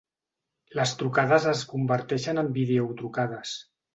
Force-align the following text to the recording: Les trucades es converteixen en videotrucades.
Les 0.79 0.93
trucades 1.01 1.45
es 1.51 1.61
converteixen 1.75 2.43
en 2.45 2.51
videotrucades. 2.57 3.55